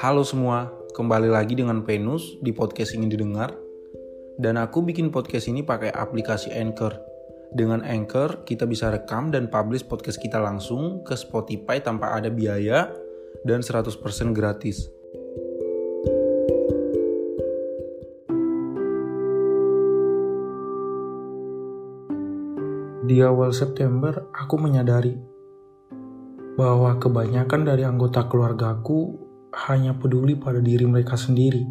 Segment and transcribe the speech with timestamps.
[0.00, 3.52] Halo semua, kembali lagi dengan Venus di podcast ingin didengar.
[4.40, 6.96] Dan aku bikin podcast ini pakai aplikasi Anchor.
[7.52, 12.88] Dengan Anchor, kita bisa rekam dan publish podcast kita langsung ke Spotify tanpa ada biaya
[13.44, 13.92] dan 100%
[14.32, 14.88] gratis.
[23.04, 25.12] Di awal September, aku menyadari
[26.56, 31.66] bahwa kebanyakan dari anggota keluargaku hanya peduli pada diri mereka sendiri.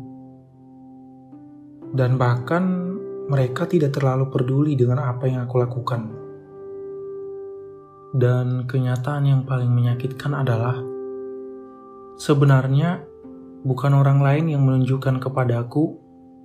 [1.90, 2.64] Dan bahkan
[3.30, 6.02] mereka tidak terlalu peduli dengan apa yang aku lakukan.
[8.10, 10.82] Dan kenyataan yang paling menyakitkan adalah
[12.18, 13.06] sebenarnya
[13.62, 15.98] bukan orang lain yang menunjukkan kepadaku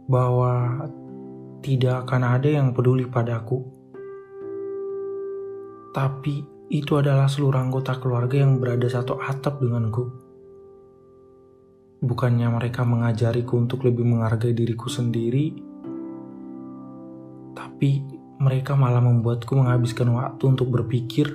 [0.04, 0.84] bahwa
[1.64, 3.64] tidak akan ada yang peduli padaku.
[5.96, 10.23] Tapi itu adalah seluruh anggota keluarga yang berada satu atap denganku.
[12.02, 15.54] Bukannya mereka mengajariku untuk lebih menghargai diriku sendiri,
[17.54, 18.02] tapi
[18.42, 21.30] mereka malah membuatku menghabiskan waktu untuk berpikir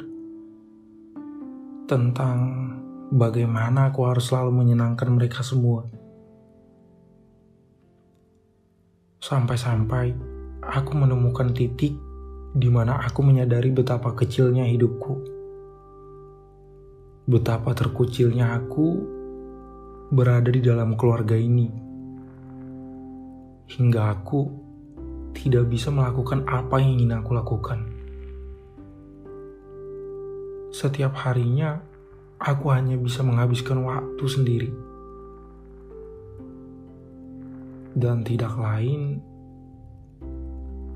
[1.90, 2.38] tentang
[3.10, 5.90] bagaimana aku harus selalu menyenangkan mereka semua.
[9.20, 10.14] Sampai-sampai
[10.62, 11.98] aku menemukan titik
[12.54, 15.14] di mana aku menyadari betapa kecilnya hidupku.
[17.30, 19.19] Betapa terkucilnya aku
[20.10, 21.70] berada di dalam keluarga ini.
[23.70, 24.42] Hingga aku
[25.38, 27.80] tidak bisa melakukan apa yang ingin aku lakukan.
[30.74, 31.78] Setiap harinya,
[32.42, 34.72] aku hanya bisa menghabiskan waktu sendiri.
[37.94, 39.22] Dan tidak lain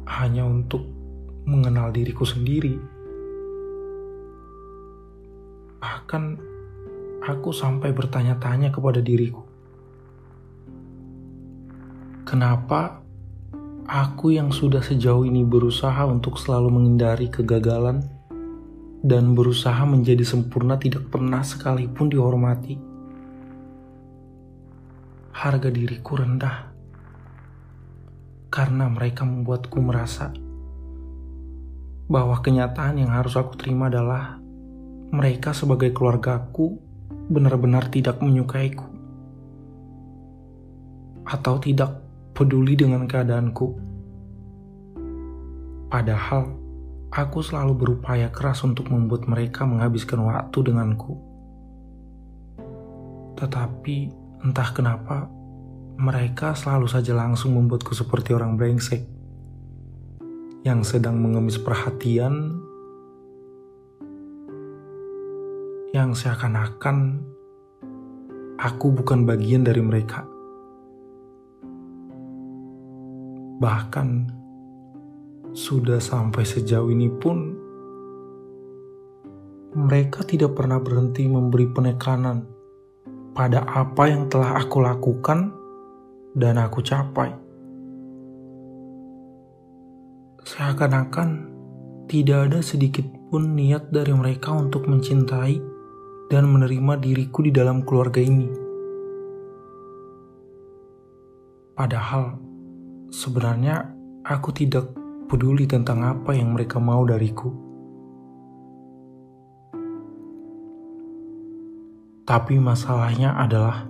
[0.09, 0.85] hanya untuk
[1.45, 2.81] mengenal diriku sendiri.
[5.77, 6.52] Bahkan
[7.23, 9.47] aku sampai bertanya-tanya kepada diriku.
[12.27, 12.99] Kenapa
[13.87, 18.03] aku yang sudah sejauh ini berusaha untuk selalu menghindari kegagalan
[19.03, 22.75] dan berusaha menjadi sempurna tidak pernah sekalipun dihormati.
[25.33, 26.71] Harga diriku rendah
[28.47, 30.31] karena mereka membuatku merasa
[32.07, 34.39] bahwa kenyataan yang harus aku terima adalah
[35.11, 36.92] mereka sebagai keluargaku
[37.31, 38.87] benar-benar tidak menyukaiku
[41.23, 42.03] atau tidak
[42.35, 43.79] peduli dengan keadaanku.
[45.87, 46.57] Padahal
[47.13, 51.15] aku selalu berupaya keras untuk membuat mereka menghabiskan waktu denganku.
[53.37, 53.97] Tetapi
[54.43, 55.29] entah kenapa
[55.95, 59.05] mereka selalu saja langsung membuatku seperti orang brengsek
[60.65, 62.57] yang sedang mengemis perhatian
[65.93, 67.21] yang seakan-akan
[68.57, 70.25] aku bukan bagian dari mereka.
[73.61, 74.09] Bahkan
[75.53, 77.53] sudah sampai sejauh ini pun
[79.77, 82.41] mereka tidak pernah berhenti memberi penekanan
[83.37, 85.53] pada apa yang telah aku lakukan
[86.33, 87.37] dan aku capai.
[90.41, 91.53] Seakan-akan
[92.09, 95.72] tidak ada sedikit pun niat dari mereka untuk mencintai
[96.27, 98.47] dan menerima diriku di dalam keluarga ini.
[101.73, 102.37] Padahal
[103.09, 103.91] sebenarnya
[104.23, 104.93] aku tidak
[105.27, 107.49] peduli tentang apa yang mereka mau dariku.
[112.23, 113.83] Tapi masalahnya adalah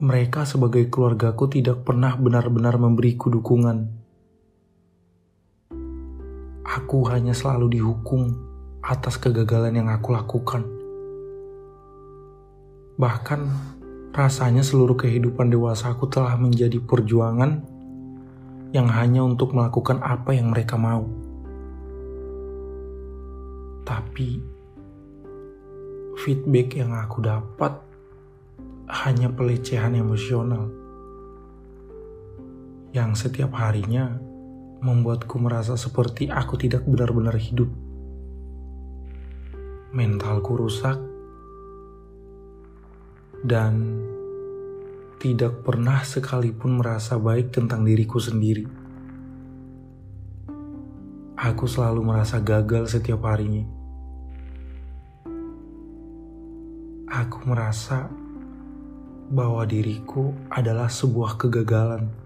[0.00, 4.00] mereka sebagai keluargaku tidak pernah benar-benar memberiku dukungan
[6.70, 8.49] aku hanya selalu dihukum
[8.80, 10.64] atas kegagalan yang aku lakukan.
[12.96, 13.40] Bahkan
[14.16, 17.64] rasanya seluruh kehidupan dewasa aku telah menjadi perjuangan
[18.72, 21.06] yang hanya untuk melakukan apa yang mereka mau.
[23.84, 24.40] Tapi
[26.20, 27.72] feedback yang aku dapat
[28.90, 30.68] hanya pelecehan emosional
[32.90, 34.18] yang setiap harinya
[34.82, 37.89] membuatku merasa seperti aku tidak benar-benar hidup.
[39.90, 41.02] Mentalku rusak
[43.42, 43.98] dan
[45.18, 48.70] tidak pernah sekalipun merasa baik tentang diriku sendiri.
[51.34, 53.66] Aku selalu merasa gagal setiap harinya.
[57.10, 58.06] Aku merasa
[59.26, 62.19] bahwa diriku adalah sebuah kegagalan